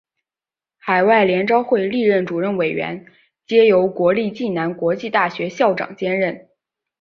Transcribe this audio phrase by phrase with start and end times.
[0.79, 3.05] 海外联招会历届主任委员
[3.45, 6.49] 皆由国立暨南国际大学校长兼任。